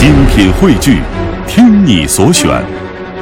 [0.00, 1.02] 精品汇聚，
[1.46, 2.64] 听你所选，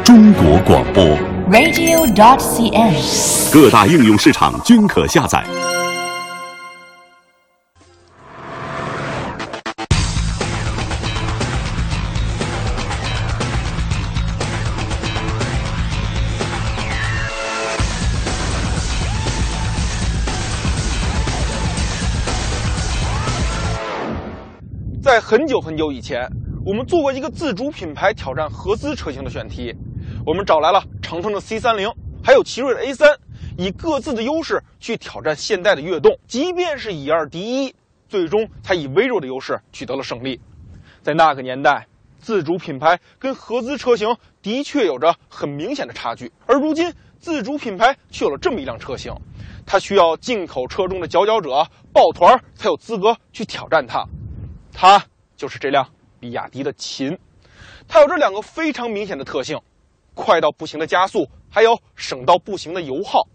[0.04, 1.04] 中国广播。
[1.50, 3.52] radio.cn。
[3.52, 5.44] 各大应用市场均可下载。
[25.02, 26.30] 在很久很久以前，
[26.68, 29.74] 我们做过一个自主品牌挑战合资车型的选题。
[30.26, 31.90] 我们找来了长城的 C 三零，
[32.22, 33.08] 还有奇瑞的 A 三，
[33.56, 36.18] 以各自的优势去挑战现代的悦动。
[36.26, 37.74] 即便是以二敌一，
[38.06, 40.38] 最终才以微弱的优势取得了胜利。
[41.00, 41.86] 在那个年代，
[42.18, 46.30] 自主品牌跟合资车型的确有着很明显的差距。
[46.44, 49.10] 而如今，自主品牌却有了这么一辆车型，
[49.64, 54.04] 它需要进口车中的佼佼者抱团才有资格去挑战它。
[54.70, 55.02] 它
[55.34, 57.18] 就是这辆比亚迪的秦，
[57.86, 59.58] 它有这两个非常明显的特性：
[60.14, 63.26] 快到不行的加速，还有省到不行的油耗。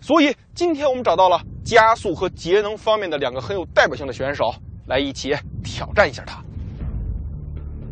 [0.00, 4.54] 所以今天我们找到了加速和节能方面的两个很有代表性的选手，
[4.86, 5.34] 来一起
[5.64, 6.42] 挑战一下它。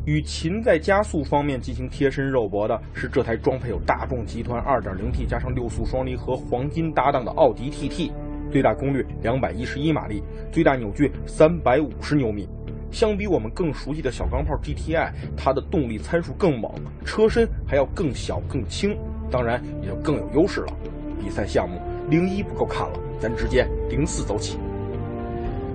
[0.06, 8.12] 与秦在加速方面进行贴身肉搏的是这台装配有大众集团 2.0T 加上六速双离合黄金搭档的奥迪 TT，
[8.52, 12.46] 最大功率211马力，最大扭矩350牛米。
[12.94, 16.72] 相比我们更熟悉的小钢炮 GTI，它的动力参数更猛，
[17.04, 18.96] 车身还要更小更轻，
[19.28, 20.72] 当然也就更有优势了。
[21.20, 24.58] 比赛项目零一不够看了，咱直接零四走起。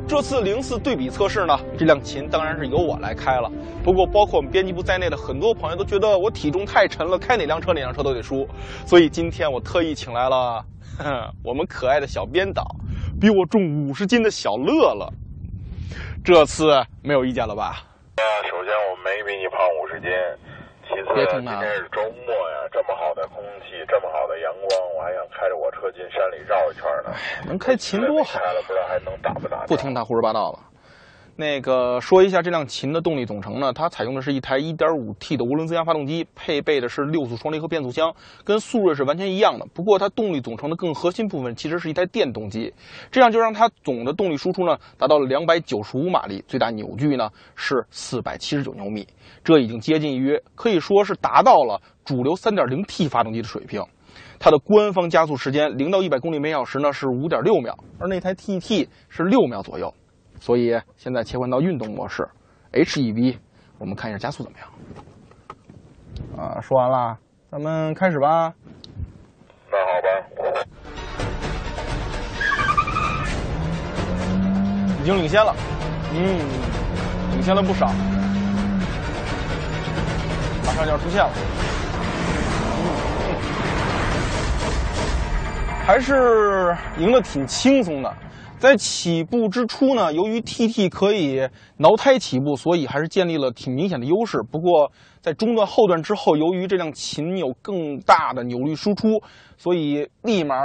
[0.08, 3.52] 这次零四对比测试呢，这辆秦当然是由我来开了。
[3.84, 8.48] 不过，包括我们编辑部在内的很多朋友都觉得我体重太沉了，开哪辆车哪辆车都得输。
[8.86, 10.66] 所以今天我特意请来了
[10.98, 12.64] 呵呵我们可爱的小编导，
[13.20, 15.12] 比我重五十斤的小乐乐。
[16.24, 17.84] 这次没有意见了吧？
[18.18, 20.10] 啊，首先我没比你胖五十斤，
[20.88, 27.12] 其次别今天是周末呀，这么好的空气，这么好的阳光，我还想开着我车进山里绕一圈呢。
[27.48, 29.66] 能开秦多好开了不知道还能打不打？
[29.66, 30.60] 不听他胡说八道了。
[31.40, 38.14] 那个说一下这辆秦的动力总成呢，它采用的是一台 1.5T 的涡轮增压发动机，配备的是六速双离合变速箱，
[38.44, 39.66] 跟速锐是完全一样的。
[39.74, 42.74] 不过它动力总成的更核心部分其实是一台电动机，
[43.10, 49.08] 这样就让它总的动力输出呢达到了295马力，最大扭矩呢是479牛米，
[49.42, 53.82] 这已经接近于可以说是达到了主流 3.0T 发动机的水平。
[54.40, 59.94] 它的官方加速时间零到一百公里每小时呢是五点六秒，而那台 TT 是六秒左右。
[60.40, 62.28] 所以现在切换到运动模式
[62.72, 63.38] ，HEV，
[63.78, 64.68] 我们看一下加速怎么样。
[66.38, 67.18] 啊，说完了，
[67.52, 68.54] 咱们开始吧。
[69.70, 70.64] 那好吧，
[75.02, 75.54] 已经领先了，
[76.14, 76.40] 嗯，
[77.34, 77.88] 领先了不少，
[80.66, 81.30] 马上就要出现了。
[83.28, 83.36] 嗯，
[85.86, 88.14] 还是赢得挺轻松的。
[88.60, 91.48] 在起步之初呢，由于 TT 可以
[91.78, 94.44] 挠胎起步，所以还是建立了挺明显的优势。
[94.52, 99.22] 不过在中段、后段之后，由于这辆秦有更大的扭力输出，
[99.58, 100.56] 所以立马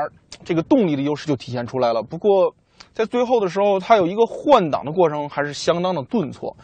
[0.43, 2.03] 这个动力的优势就体现出来了。
[2.03, 2.53] 不过
[2.93, 6.57] 在最后的时候，它有一个换挡的过程，还是相当的顿挫。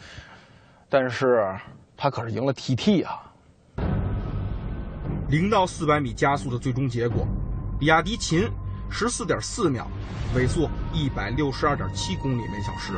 [0.89, 1.47] 但是
[1.95, 3.31] 它可是赢了 TT 啊！
[5.29, 7.25] 零到四百米加速的最终结果，
[7.79, 8.49] 比亚迪秦
[8.91, 9.87] 十四点四秒，
[10.35, 12.93] 尾速一百六十二点七公里每小时；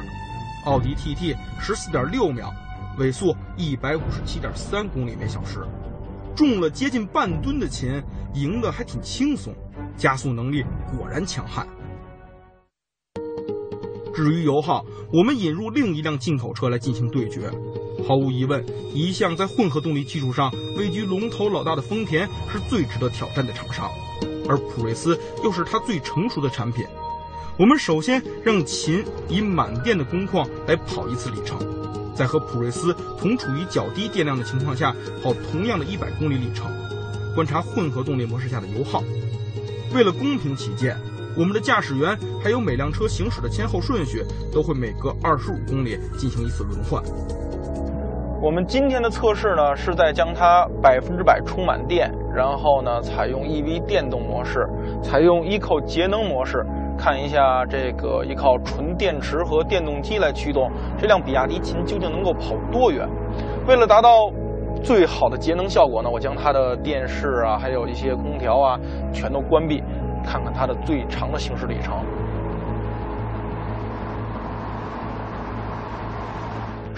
[0.66, 2.52] 奥迪 TT 十四点六秒，
[2.98, 5.60] 尾速一百五十七点三公里每小时。
[6.36, 8.02] 重了接近半吨的秦，
[8.34, 9.54] 赢得还挺轻松，
[9.96, 10.64] 加速能力
[10.98, 11.68] 果然强悍。
[14.16, 17.52] 至于油耗，我们引入另一辆进口车来进行对决。
[18.08, 23.92] 毫无疑问，一向在混合动力基础上位居龙头老大的丰田是最值得挑战的厂商，
[24.48, 26.86] 而普锐斯又是它最成熟的产品。
[27.58, 31.60] 我们首先让秦以满电的工况来跑一次里程，
[32.16, 36.72] 再和普锐斯同处于较低电量的情况下跑同样的一百公里里程，
[37.36, 39.04] 观察混合动力模式下的油耗。
[39.94, 40.98] 为了公平起见，
[41.38, 47.04] 我们的驾驶员还有每辆车行驶的前后顺序都会每隔二十五公里进行一次轮换。
[48.42, 54.68] 我们今天的测试呢，是在将它百分之百充满电，然后呢，采用 EV 电动模式，
[55.02, 56.66] 采用 Eco 节能模式，
[56.98, 63.08] 看一下这个依靠纯电池和电动机来驱动这辆比亚迪秦究竟能够跑多远。
[63.68, 64.32] 为了达到
[64.82, 68.80] 最好的节能效果呢，我将它的电视啊，还有一些空调啊，
[69.14, 69.84] 全都关闭，
[70.26, 71.96] 看看它的最长的行驶里程。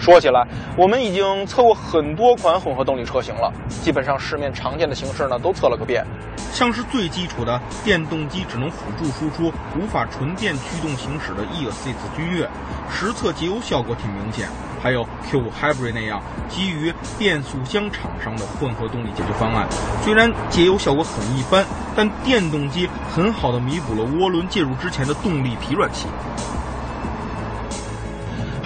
[0.06, 0.46] 说起来，
[0.78, 6.06] 我们已经测过很多款混合动力车型了，基本上市面常见的形式呢都测了个遍。
[6.52, 12.48] 像是最基础的电动机只能辅助输出，无法纯电驱动行驶的 e s s 君越，
[12.88, 14.48] 实测节油效果挺明显。
[14.80, 19.66] 还有 Q Hybrid 那样基于变速箱厂商的混合动力解决方案，
[20.04, 21.64] 虽然节油效果很一般，
[21.96, 26.06] 但电动机很好的弥补了涡轮介入之前的动力疲软期。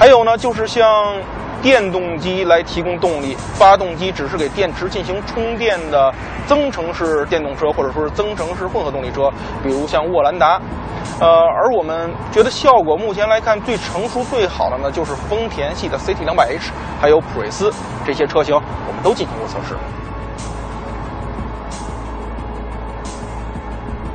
[0.01, 1.15] 还有呢，就是像
[1.61, 6.11] 电动机来提供动力，发动机只是给电池进行充电的
[6.47, 9.31] 增程式电动车，或者说是增程式混合动力车，
[9.63, 10.59] 比如像沃兰达。
[11.21, 17.71] 呃，而我们觉得效果目前来看最成熟、最好的呢，就是丰田系的 CT 两百 H，还有普锐斯
[18.07, 19.77] 这些车型，我们都进行过测试。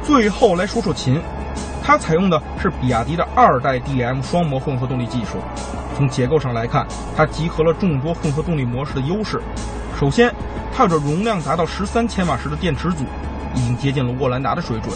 [0.01, 1.21] 最后来说说秦，
[1.85, 5.37] 它采用的是比亚迪的二代 DM 双模混合动力技术。
[5.95, 6.83] 从结构上来看，
[7.15, 9.39] 它集合了众多混合动力模式的优势。
[9.99, 10.33] 首先，
[10.75, 13.03] 它有着容量达到十三千瓦时的电池组，
[13.53, 14.91] 已经接近了沃兰达的水准，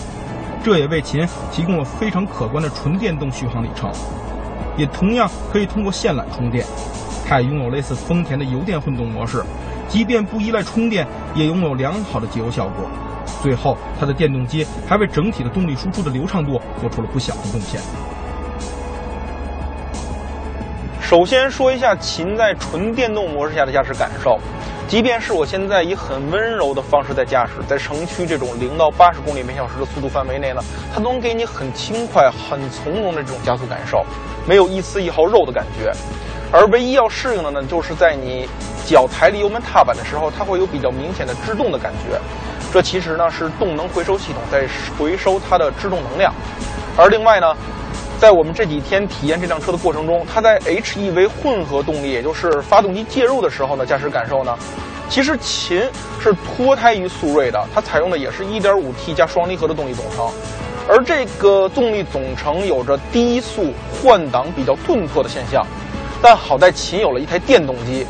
[0.64, 3.92] 这也为秦提供了非常可观的纯电动续航里程。
[4.76, 6.66] 也同样可以通过线缆充电。
[7.28, 9.44] 它也拥有类似丰田的油电混动模式，
[9.88, 12.90] 即便不依赖充电，也拥有良好的节油效果。
[13.42, 17.80] 最后，它的电动机还为整体的动力输出的流畅度做出了不小的贡献。
[21.02, 24.38] 首先说一下秦在纯电动模式下的驾驶感受，
[24.88, 30.62] 即便是我现在以很温柔的方式在驾驶，在城区这种零到八十公里每小时的速度范围内呢，
[30.94, 34.06] 它能给你很轻快、很从容的这种加速感受，
[34.48, 35.92] 没有一丝一毫肉的感觉。
[36.52, 38.48] 而唯一要适应的呢，就是在你
[38.86, 42.20] 脚抬离油门踏板的时候，它会有比较明显的制动的感觉，
[42.72, 44.68] 这其实呢是动能回收系统在
[44.98, 46.34] 回收它的制动能量。
[46.98, 47.56] 而另外呢。
[48.20, 54.54] 在我们这几天体验这辆车的过程中，它在 HEV 混合动力，也就是发动机介入的时候呢，驾驶感受呢，
[55.08, 55.82] 其实秦
[56.22, 60.30] 是脱胎于速锐的，它采用的也是 1.5T 加双离合的动力总成，
[60.90, 65.66] 而这个动力总成有着低速换挡比较顿挫的现象，
[66.22, 68.06] 但好在秦有了一台电动机，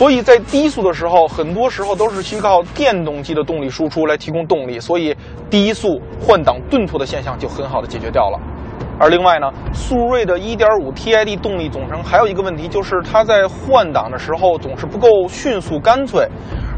[0.00, 5.14] 所以在低速的时候，很多时候都是需靠电动机的动力输出来提供动力，所以
[5.50, 8.40] 低速换挡顿挫的现象就很好的解决掉了。
[8.98, 16.26] 而另外呢，速锐的1.5 TID 动力总成还有一个问题，就是它在换挡的时候总是不够迅速干脆。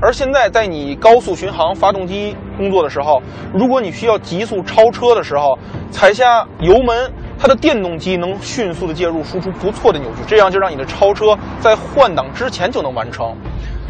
[0.00, 3.22] 而现在在你高速巡航、发动机工作的时候，
[3.54, 5.56] 如果你需要急速超车的时候，
[5.92, 7.08] 踩下油门，
[7.42, 13.36] 它的电动机能迅速的介入，输出不错的扭矩，这样就让你的超车在换挡之前就能完成。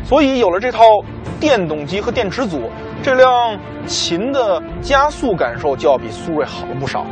[0.03, 0.83] 所以有了这套
[1.39, 2.71] 电动机和电池组，
[3.03, 3.29] 这辆
[3.85, 7.05] 秦的加速感受就要比速锐好了不少。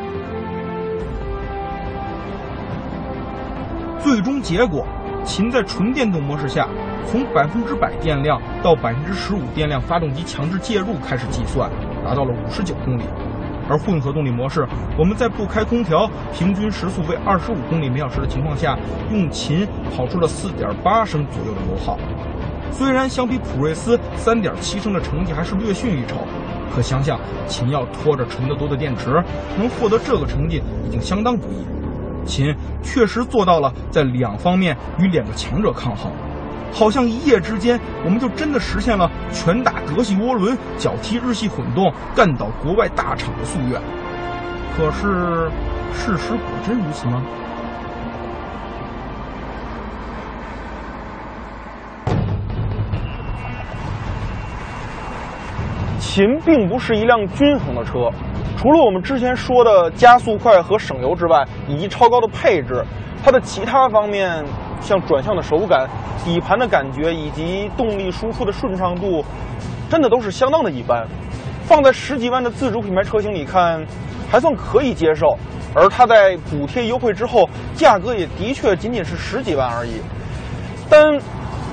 [3.99, 4.87] 最终结果，
[5.23, 6.67] 秦在纯电动模式下，
[7.07, 11.71] 从百分之百电量到百分之十五电量，发动机强制介入开始计算，
[12.03, 13.03] 达到了五十九公里。
[13.71, 14.67] 而混合动力模式，
[14.99, 18.77] 我们在不开空调，平均时速为二十五公里每小时的情况下，
[19.13, 21.97] 用秦跑出了四点八升左右的油耗。
[22.73, 26.17] 虽然相比普锐斯三点七升的成绩还是略逊一筹，
[26.75, 29.23] 可想想秦要拖着沉得多的电池，
[29.57, 31.65] 能获得这个成绩已经相当不易。
[32.27, 36.11] 秦确实做到了在两方面与两个强者抗衡，
[36.73, 43.81] 好像一夜之间我们就真的实现了拳打德系涡轮、脚踢日系混动、干倒国外大厂的夙愿。
[44.77, 45.51] 可是，
[45.93, 47.23] 事实果真如此吗？
[56.13, 58.11] 秦并不是一辆均衡的车。
[58.59, 62.85] 除了我们之前说的加速快和省油之外，以及超高的配置，
[63.25, 64.45] 它的其他方面，
[64.81, 65.89] 像转向的手感、
[66.25, 69.25] 底盘的感觉以及动力输出的顺畅度，
[69.89, 71.07] 真的都是相当的一般。
[71.63, 73.81] 放在十几万的自主品牌车型里看，
[74.29, 75.39] 还算可以接受。
[75.77, 80.01] 而它在补贴优惠之后，价格也的确仅仅是十几万而已。
[80.91, 81.17] 但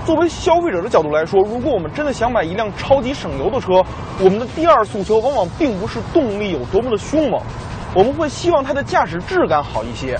[0.07, 3.83] 作为消费者的角度来说，如果我们真的想买一辆超级省油的车，
[4.21, 7.41] 我们的第二诉求往往并不是动力有多么的凶猛，
[7.93, 10.17] 我们会希望它的驾驶质感好一些。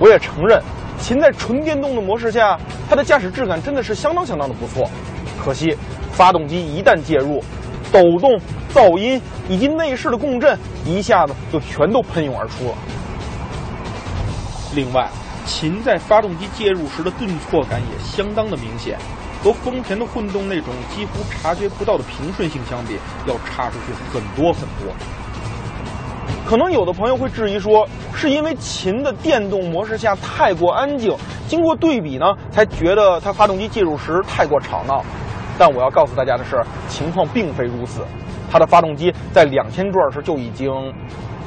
[0.00, 0.60] 我也承认，
[0.98, 2.58] 秦在纯电动的模式下，
[2.90, 4.90] 它的驾驶质感真的是相当相当的不错。
[5.40, 5.78] 可惜，
[6.10, 7.44] 发动机一旦介入，
[7.92, 8.36] 抖动、
[8.74, 12.74] 噪音以及内饰的共振一下子就全都喷涌而出了。
[14.74, 15.08] 另外。
[15.44, 18.98] 秦在发动机介入时的顿挫感也相当的明显，
[19.42, 22.96] 和丰田的混动那种几乎察觉不到的平顺性相比，
[23.26, 24.92] 要差出去很多很多。
[26.46, 31.14] 可能有的朋友会质疑说，是因为秦的电动模式下太过安静，
[31.46, 35.02] 经过对比呢，才觉得它发动机介入时太过吵闹。
[35.58, 38.02] 但我要告诉大家的是，情况并非如此。
[38.50, 40.70] 它的发动机在两千转时就已经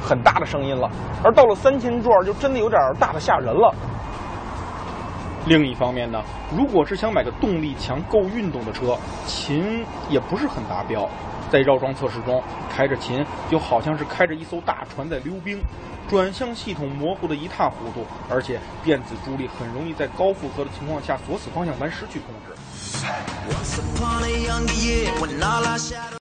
[0.02, 0.90] 很大的声音了，
[1.22, 3.74] 而到了三千转就真的有点大的吓人了。
[5.46, 6.22] 另一方面呢，
[6.54, 11.08] 如果是想买个动力强、够运动的车，秦也不是很达标。
[11.50, 15.62] 在绕桩测试中，开着秦就好像是开着一艘大船在溜冰，
[16.06, 22.52] 转向系统模糊的一塌糊涂，而且电子助力很容易在高负荷的情况下锁死方向盘，失去控制。